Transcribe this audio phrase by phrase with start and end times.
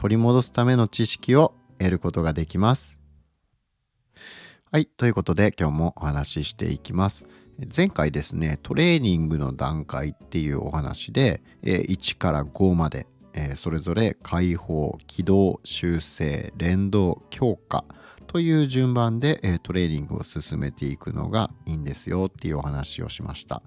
[0.00, 2.98] 取り戻すための知識を得ることができます
[4.72, 4.86] はい。
[4.86, 7.26] ということで今日もお話ししていきます。
[7.76, 13.08] 前回ですね、トレーニングの段階っていうお話で、1から5まで、
[13.56, 17.84] それぞれ解放、起動、修正、連動、強化
[18.30, 23.60] という順番で、トレーニングを進めていくのがいいんですよっていうお話をしました。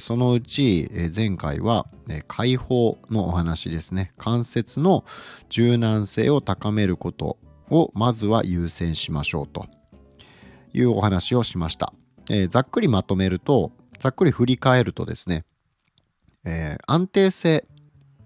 [0.00, 1.86] そのうち、前回は、
[2.26, 4.12] 解放のお話ですね。
[4.18, 5.04] 関節の
[5.50, 7.36] 柔軟性を高めること
[7.70, 9.66] をまずは優先しましょうと。
[10.74, 11.92] いうお話をしました。
[12.28, 15.44] え、ざっくりまとめると、ざっくり振り返るとですね、
[16.44, 17.64] え、安定性、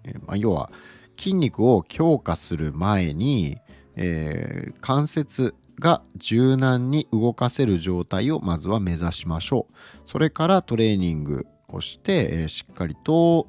[0.05, 0.71] え、ま、要は
[1.19, 3.57] 筋肉を強化する前に、
[3.95, 9.73] え関節が柔軟に動かせる状態をまずは目指しましょう。
[10.05, 13.47] それからトレーニングをして、しっかりと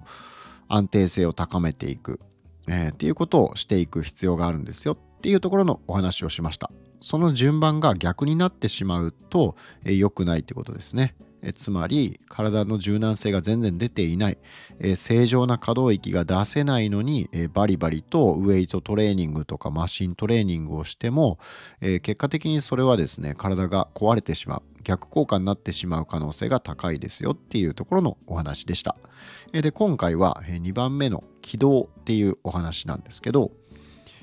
[0.68, 2.20] 安定性を高めていく、
[2.68, 6.70] え、っていうことをしていく必要があるんですよっていうところのお話をしました。
[7.00, 11.14] その順番が逆になってしまうと良、くないってことですね。
[11.42, 14.38] えつまり体の柔軟性が全然出ていない、
[14.80, 21.38] え、正常な可動域が出せないのに、え、バリバリとウェイトトレーニングとかマシントレーニングをしても、
[21.80, 28.96] え結果的にそれはですね体が壊れてしまう逆効果になってしまう可能性が高いですよっていうところのお話でした。
[29.52, 33.52] えで今回は2番目の起動っていうお話なんですけど、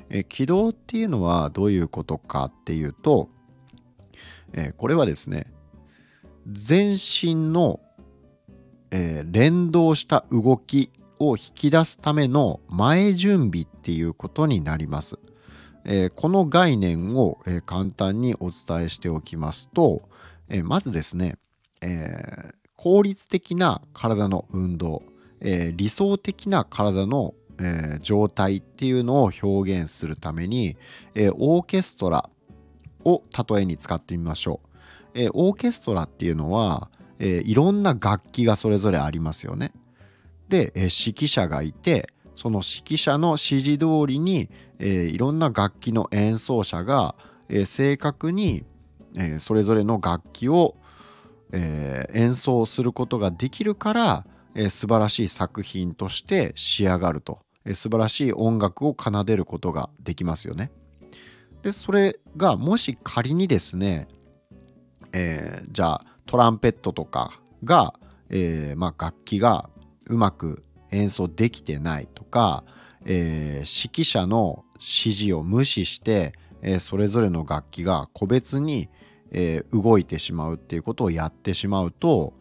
[0.10, 3.30] え起動っていうのはどういうことかっていうと、
[4.54, 5.48] えこれはですね
[6.48, 7.80] 全身の、
[8.92, 15.18] えー、連動した動きを引き出すための前準備っていうことになります。
[15.86, 20.10] えー、この概念を、えー、簡単にお伝えしておきますと、
[20.48, 21.38] えまずですね、
[21.82, 25.02] え効率的な体の運動、
[25.42, 30.78] え理想的な体のえ、状態っていうのを表現するために、
[31.14, 32.30] え、オーケストラ
[33.04, 34.75] を例えに使ってみましょう。
[35.16, 39.72] えー、オーケストラっていうのは、えいろんな楽器がそれぞれありますよね。
[40.50, 44.50] で、え指揮者がいてその指揮者の指示通りに、
[44.80, 47.16] えいろんな楽器の演奏者が、
[47.50, 48.66] え正確に、
[49.16, 50.76] えそれぞれの楽器を、
[51.52, 57.40] え演奏することができるから、え素晴らしい作品として仕上がると
[57.74, 60.72] 素晴らしい音楽を奏でることができますよね。
[61.62, 64.08] でそれがもし仮にですね、
[65.16, 67.94] えー、じゃあトランペットとかが、
[68.30, 69.70] えー、まあ、楽器が
[70.08, 72.66] うまく演奏できてないとか、
[73.06, 78.90] えー、指揮者の指示を無視して、えそれぞれの楽器が個別に、
[79.32, 82.34] え動いてしまうっていうことをやってしまうと、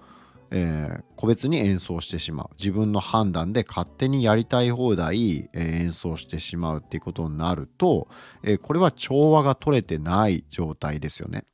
[0.50, 2.48] え、個別に演奏してしまう。
[2.58, 8.08] 自分の判断で勝手にやりたい放題、え、演奏してしまうっていうことになると、
[8.42, 11.44] え、これは調和が取れてない状態ですよね。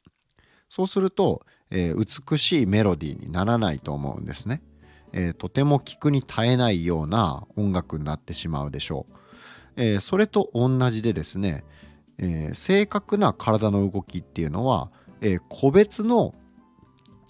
[0.71, 4.63] そうすると、え美しいメロディーにならないと思うんですね、
[5.13, 9.05] えとても聞くに耐えないような音楽になってしまうでしょ
[9.77, 11.65] う、えそれと同じでですね、
[12.19, 16.35] え正確な体の動きっていうのは、え個別の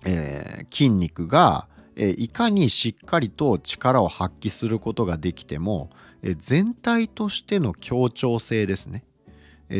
[0.06, 5.90] え、筋肉が、いかにしっかりと力を発揮することができても、
[6.38, 9.04] 全体としての協調性ですね、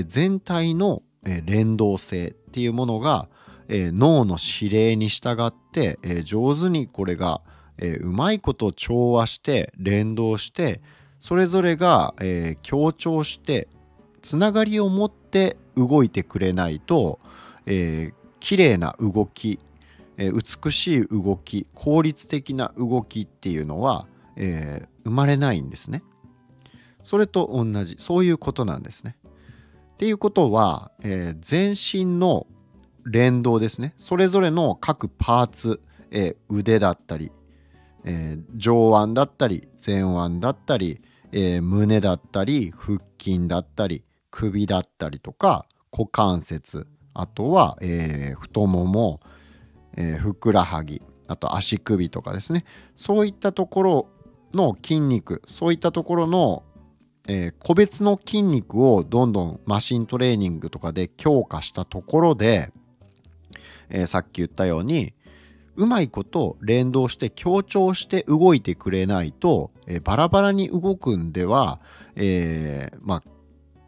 [0.07, 1.03] 全体の、
[1.45, 3.29] 連動性っていうものが、
[3.71, 7.41] え脳の指令に従って、え上手にこれが、
[7.79, 10.83] えうまいこと調和して連動して
[11.19, 13.69] それぞれが、え協調して
[14.23, 17.21] つながりを持って動いてくれないと、
[17.67, 19.61] えー、綺麗な動き
[20.21, 24.07] え美しい動き効率的な動きっていうのは、
[24.37, 26.03] えー、生まれないんですね。
[27.03, 29.17] それと同じそういうことなんですね。
[29.95, 32.47] っていうことは、えー、全身の
[33.07, 33.95] 連動ですね。
[33.97, 35.81] それぞれの各パーツ、
[36.11, 37.33] えー、腕だったり、
[38.05, 41.01] えー、上腕だったり前腕だったり、
[41.33, 44.03] え胸だったり腹筋だったり
[44.33, 49.21] 首だったりとか股関節あとは、え太もも
[49.97, 52.65] え、ふくらはぎあと足首とかですね。
[52.97, 54.09] そういったところ
[54.53, 56.65] の筋肉そういったところの、
[57.29, 62.73] えー、個別の筋肉をどんどんマシントレーニングとかで強化したところで、
[63.91, 65.15] えー、さっき言ったように
[65.77, 71.81] うまいこと連動して強調して動いてくれないと、えー、バラバラに動くんでは、
[72.17, 73.23] えー、まあ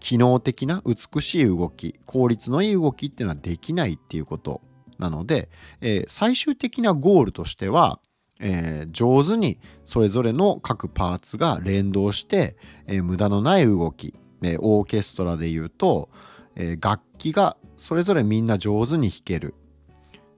[0.00, 4.62] 機能的な美しい動き効率のいい動きっていうのはできないっていうこと
[4.99, 5.49] なので、
[5.81, 8.00] えー、最終的なゴールとしては、
[8.40, 12.56] えー、上手にそれぞれの各パーツが連動して、
[12.87, 16.08] えー、無駄のない動き、えオーケストラで言うと、
[16.56, 19.54] え楽器がそれぞれみんな上手に弾ける。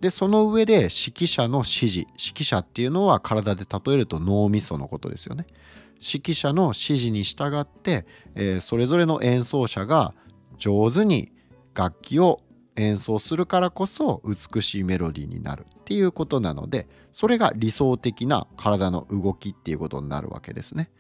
[0.05, 1.99] でその上で指揮者の指示。
[2.01, 5.47] 指揮者っていうのは体で例えると脳みそのことですよね。
[5.95, 8.05] 指揮者の指示に従って、
[8.35, 10.13] えー、それぞれの演奏者が
[10.59, 11.33] 上手に
[11.75, 12.43] 楽器を
[12.77, 20.91] 演奏するからこそ美しいメロディーになるっていうことなのでそれが理想的な体の動きっていうことになるわけですね。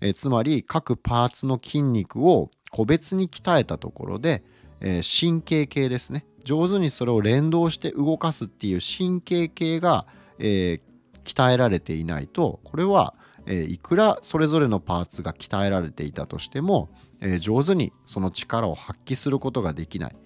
[0.00, 4.42] え、つまり各パーツの筋肉を個別に鍛えたところで、
[4.80, 6.24] え、神経系ですね。
[6.44, 10.06] 上手にそれを連動して動かすっていう神経系が、
[10.38, 10.80] えー、
[11.24, 13.14] 鍛えられていないとこれは
[13.46, 16.88] えいくらそれぞれのパーツが鍛えられていたとしても、
[17.20, 20.16] え上手にその力を発揮することができない、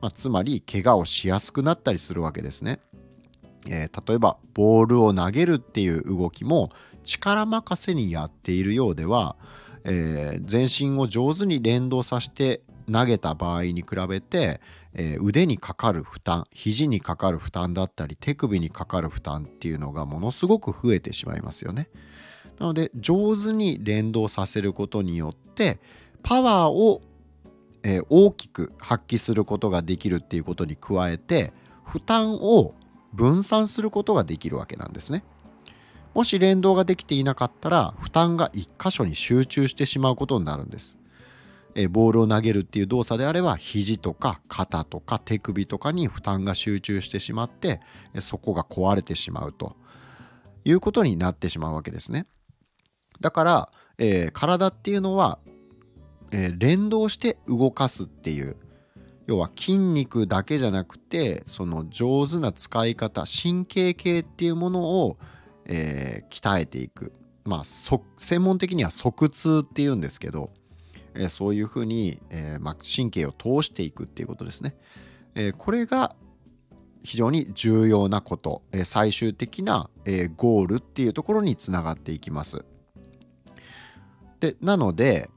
[0.00, 2.80] まあ、つまり怪我をしやすくなったりするわけですね。
[3.68, 6.70] えー、例えばボールを投げるっていう動きも
[7.04, 9.36] 力任せにやっているようでは、
[9.84, 14.60] えー、全身を上手に連動させて投げた場合に比べて、
[14.94, 21.88] えー、腕にかかる負担肘にかかる負担だったり手首にかかる負担っていうのがものすごく増えてしまいますよね。
[22.58, 25.78] なので上手に連動させることによって
[26.22, 27.00] パワーを、
[27.82, 31.52] えー、大きく発揮することができるっていうことに加えて
[31.84, 32.74] 負担を
[33.12, 35.24] 分散することができるわけなんですね。
[36.14, 40.98] もし連動ができていなかったら負担が1箇所に集中してしまうことになるんです。
[41.74, 47.80] えボールを投げるっていう動作であれば肘とか肩とか手首とかに負担が集中してしまって
[48.18, 49.76] そこが壊れてしまうと
[50.64, 52.26] いうことになってしまうわけですね。
[53.20, 55.38] だから、えー、体っていうのは、
[56.32, 58.56] えー、連動して動かすっていう
[59.26, 65.18] 要は筋肉だけじゃなくてその上手な使い方神経系っていうものを、
[65.66, 67.12] えー、鍛えていく
[67.44, 70.50] まあ専門的には側痛っていうんですけど、
[71.14, 74.76] え、そういうふうに、えま、神経を通していくっていうことですね。
[75.34, 76.14] え、これが
[77.02, 82.64] 非常に重要なこと、え、最終的な、え、ゴールっていうところにつながっていきます。
[84.40, 85.30] でなので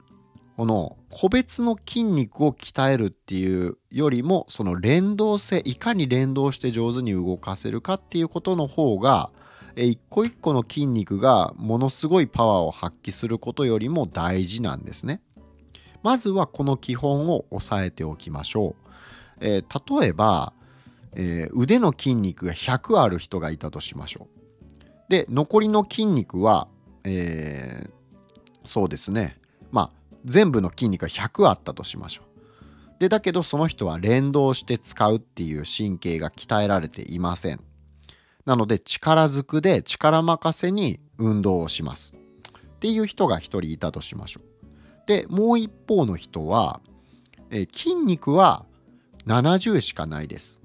[0.56, 9.30] この個別の筋肉を鍛えるっていうよりもその連動性いかに連動して上手に動かせるかっていうことの方が
[9.76, 15.20] 一個一個の筋肉がものすごいパワーを発揮することよりも大事なんですね。
[16.04, 18.90] まずはこの基本を押さえておきましょう。
[19.40, 20.52] えー、例えば、
[21.16, 25.10] えー、腕の筋肉が100ある人がいたとしましょう。
[25.10, 26.68] で残りの筋肉は、
[27.04, 27.90] えー、
[28.64, 29.38] そうですね
[29.70, 29.90] まあ
[30.24, 33.00] 全部の筋肉が100あったとしましょう。
[33.00, 37.60] でだけどその人は連動して使うっていう神経が鍛えられていません。
[38.44, 42.14] なので力ずくで力任せに運動をします。
[42.14, 44.53] っていう人が1人いたとしましょう。
[45.06, 46.80] でもう一方の人は、
[47.50, 48.64] え筋肉は
[49.26, 50.62] 70しかないです。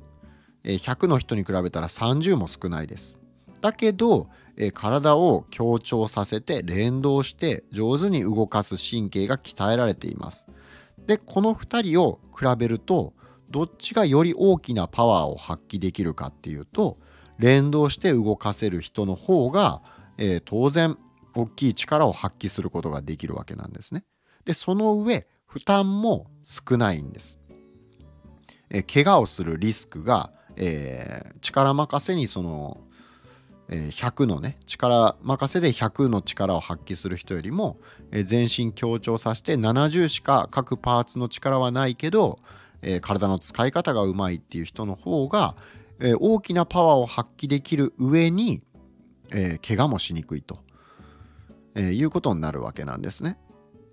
[0.64, 3.18] え100の人に比べたら30も少ないです。
[3.62, 4.28] だけど
[4.60, 10.46] え体を強調させて連動して上手に動かす神経が鍛えられています。
[11.08, 13.14] でこの2人を比べると
[13.50, 17.00] どっちがより大きなパワーを発揮できるかっていうと
[17.40, 19.82] 連動して動かせる人の方が、
[20.18, 20.98] えー、当然
[21.36, 24.04] 大きい力を発揮することができるわけなんですね。
[24.46, 27.40] でその上負担も少ないんです。
[28.70, 32.82] え、怪我をするリスクが、えー、力任せにその
[33.70, 37.78] 100のね力任せで100の力を発揮する人よりも
[38.12, 42.40] え全身強調させて70しか各パーツの力はないけど
[42.82, 45.56] え体の使い方がうまいっていう人の方が
[46.00, 48.64] え大きなパワーを発揮できる上に
[49.32, 50.64] え怪我もしにくいと
[51.76, 53.38] えいうことになるわけなんですね。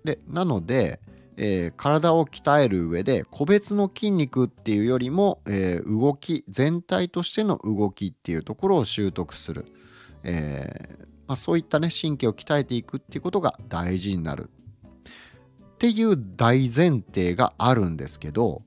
[0.07, 1.01] でなので、
[1.35, 9.65] えー、体を鍛える上で個別の筋肉っていうよりも、えー、動き全体としての動きっていうところを習得する、
[10.23, 14.49] えー、まあ、そういったね神経を鍛えていくっていうことが大事になる。
[15.59, 18.63] っていう大前提があるんですけど、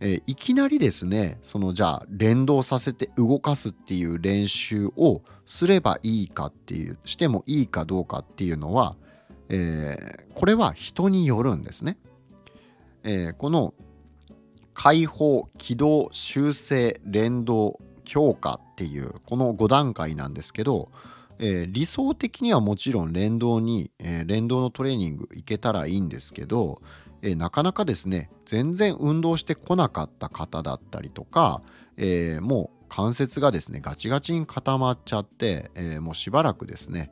[0.00, 8.96] えいきなりですねそのじゃあ連動させて動かすっていう練習をすればいいかっていうしてもいいかどうかっていうのは
[9.48, 11.98] えー、これは人によるんですね。
[13.02, 13.74] えー、この
[14.74, 20.90] 解放起動修正連動強化っていうこの5段階なんですけど、
[21.38, 26.80] えー、理想的にはもちろん連動に、え、連動のトレーニングいけたらいいんですけど、
[27.22, 31.62] え、なかなかですね全然運動してこなかった方だったりとか、
[31.96, 37.10] えもう関節がですねガチガチに固まっちゃって、えもうしばらくですね、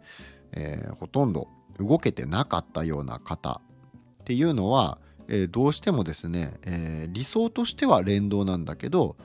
[0.52, 3.60] えほとんど動けてなかったような方
[4.20, 9.16] っていうのは、えどうしてもですね、え理想としては連動なんだけど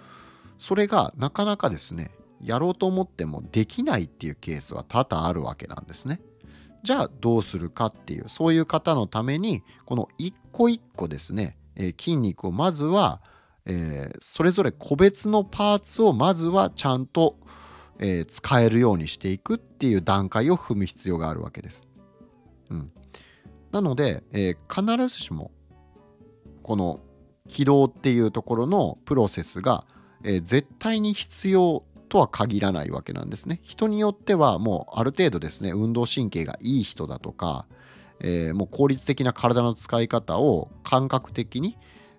[0.57, 2.11] それがなかなかですね
[2.43, 6.21] やろうと思ってもできないっていうケースは多々あるわけなんですね。
[6.83, 13.21] じゃあどうするかっていうそういう方のためにこの一個一個ですね、えー、筋肉をまずは、
[13.65, 17.37] えー、それぞれ個別のパーツをまずはちゃんと、
[17.99, 21.85] えー、使えるようにしていくっていう段階を踏む必要があるわけです。
[22.71, 22.91] うん、
[23.71, 25.51] なので、え必ずしも
[26.63, 26.99] この
[27.47, 29.85] 起動っていうところのプロセスが、
[30.23, 33.61] え絶対に必要とは限らないわけなんですね。
[33.63, 37.67] 人によってはもうある程度ですね運動神経がいい人だとか、
[38.19, 41.77] えー、もう効率的な体の使い方を感覚的に、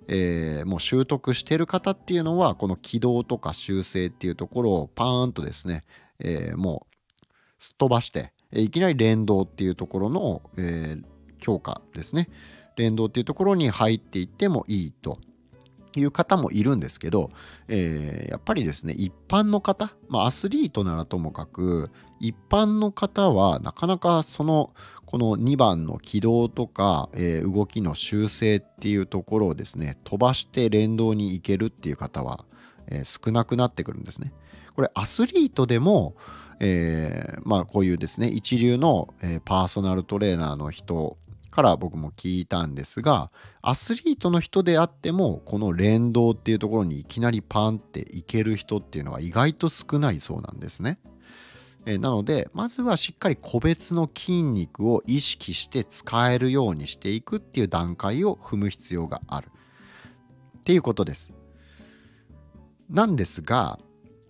[0.08, 5.84] えー、もう習得してる方っていうのはこの軌道とか修正っていうところをパーンとですね、
[6.20, 7.26] えー、もう
[7.58, 10.96] すっ飛ばしていきなり連動っていうところの、え
[11.42, 12.28] 強化ですね
[12.76, 15.18] 連動っていうところに入っていってもいいと
[15.96, 17.30] いう方もいるんですけど、
[17.68, 21.90] えー、やっぱりですね一般の方、まあ、アスリートならともかく
[22.20, 24.72] 一般の方はなかなかその
[25.04, 32.46] この2番の軌道とか、えー、動きの修正っていうところをですね飛ばして連動に行けるっていう方は、
[32.86, 34.32] えー、少なくなってくるんですね。
[34.74, 36.14] これアスリートでも、
[36.64, 41.18] えー、まあこういうですね一流の、えー、パーソナルトレーナーの人
[41.50, 50.98] から僕も聞いたんですがアスリートの人であってもこの連動っていうところにいきなりパンっていける人っていうのは意外と少ないそうなんですね。
[51.84, 59.50] えなのでまずはしっかり個別の筋肉を意識して使えるようにしていくっていう段階を踏む必要がある
[60.58, 61.34] っていうことです。
[62.88, 63.80] なんですが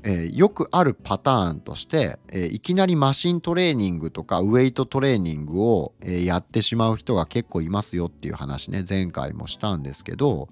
[0.05, 10.49] えー、よくあるパターンとして、えー、いきなりマシントレーニングとかウェイトトレーニングを、えー、やってしまう人が結構いますよっていう話ね前回もしたんですけど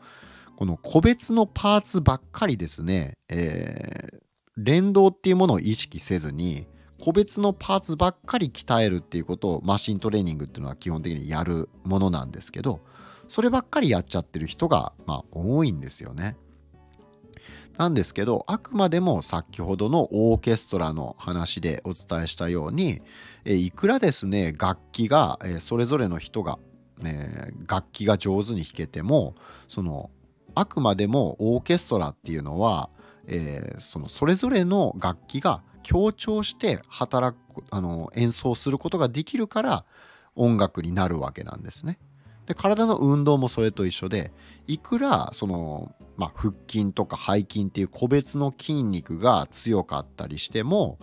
[0.57, 4.21] この個別のパーツばっかりですね、え
[4.59, 6.66] 連動っていうものを意識せずに
[7.00, 12.80] 個別のパーツばっかり鍛えるっていうことをマシントレーニングっていうのは基本的にやるものなんですけど
[13.26, 16.37] そればっかりやっちゃってる人がまあ多いんですよね。
[17.81, 23.01] なんですけどあくまでも先ほどのオーケストラの話でお伝えしたように
[23.47, 26.59] いくらですね楽器がそれぞれの人が、
[26.99, 29.35] ね、楽器が上手に弾けても
[29.67, 30.11] その
[30.55, 32.91] あくまでもオーケストラっていうのは、
[33.27, 39.85] えー、そのそれぞれの楽器が強調して働くあの演奏することができるから
[40.37, 41.99] 音楽になるわけなんですね。
[42.50, 44.33] で体の運動もそれと一緒で
[44.66, 50.99] いくらその、まあ、腹筋とか背筋っていう個別の筋肉が強かったりしても、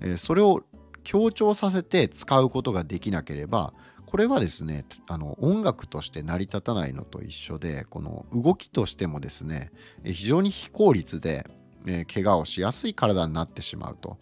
[0.00, 0.64] えー、それを
[1.04, 3.74] 強調させて使うことができなければ
[4.06, 9.70] これはですねあの音楽として成り立たないのと一緒でこの動きとしてもですね
[10.02, 11.46] 非常に非効率で、
[11.86, 14.18] えー、怪我をしやすい体になってしまうと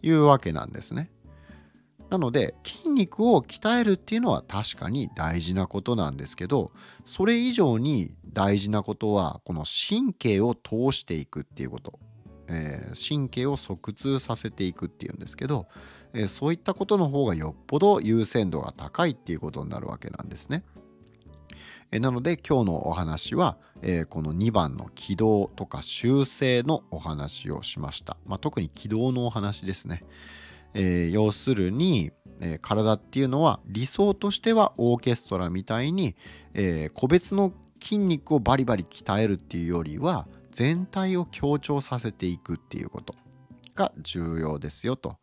[0.00, 1.10] いうわけなんですね。
[2.14, 6.70] なので筋肉を鍛えるっていうのは確かに大事なことなんですけど
[7.04, 11.98] それ以上に大事なことはこの神経を通していくっていうこと、
[12.46, 15.66] えー、神経を側通させていくっていうんですけど、
[16.12, 20.62] えー、そういったことの方がよっぽど優先度が高いっていうことになるわけなんですね。
[21.90, 28.16] えなので今日のお話は、えー、この2番の軌道とか修正のお話をしました。
[28.24, 30.04] まあ、特に軌道のお話ですね。
[30.74, 36.16] えー、要するに、えー、体っていうのは理想としてはオーケストラみたいに、
[36.52, 43.14] えー、個別の筋肉をバリバリ鍛えるっていうよりは全体を強調させていくっていうこと
[43.74, 45.16] が重要ですよと。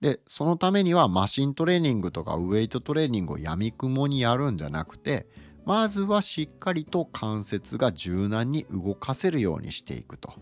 [0.00, 5.26] でそのためにはマシントレーニングとかウェイトトレーニングをやみくもにやるんじゃなくて
[5.64, 10.34] まずはしっかりと関節が柔軟に動かせるようにしていくと。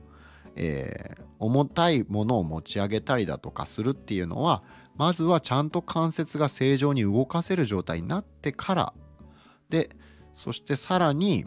[0.56, 4.62] えー、重たいものを持ち上げたりだとかするっていうのは
[4.96, 8.92] まずはちゃんと関節が正常に動かせる状態になってから。
[9.68, 9.90] で
[10.34, 11.46] そしてさらに、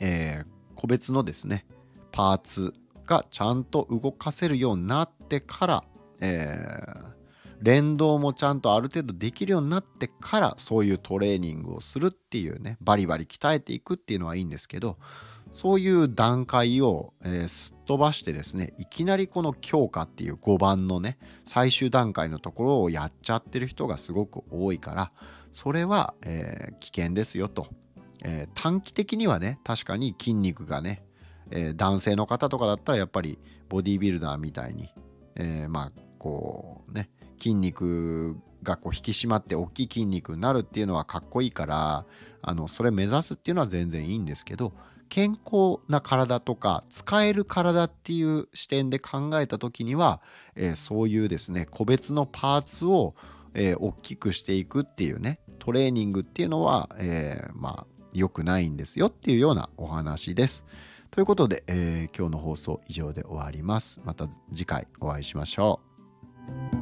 [0.00, 1.66] えー、個別のですね
[2.10, 2.74] パーツ
[3.06, 5.84] がちゃんと動かせるようになってから、
[6.20, 7.21] えー、
[7.62, 14.98] 連動もちゃんとある程度できるようになってからそういうトレーニングをするっていうねバリバリ鍛えていくっていうのはいいんですけど
[15.52, 25.12] そういう段階を、えー、すっ飛ばしてですねいきなりこの強化っていう5番のね最終段階のところをやっちゃってる人がすごく多いから
[25.52, 27.68] それは、えー、危険ですよと、
[28.24, 31.04] えー、短期的にはね確かに筋肉がね、
[31.50, 33.38] え男性の方とかだったらやっぱり
[33.68, 34.88] ボディービルダーみたいに、
[35.36, 37.10] えまあこうね
[37.42, 42.06] 筋肉がこう引き締まって大きい筋肉になるっていうのはかっこいいから
[42.40, 44.72] あのそれ目指すっていうのは全然いいんですけど
[45.08, 50.22] 健康な体とか使える体っていう視点で考えた時には、
[50.54, 53.14] えー、そういうですね個別のパーツを、
[53.54, 60.64] えー、大きくしていくっていうねトレーニングっていうのは、えー、まあ良くないんですよっていうようなお話です。
[61.10, 64.00] ということで、えー、今日の放送以上で終わります。
[64.04, 65.80] また次回お会いしましょ
[66.78, 66.81] う。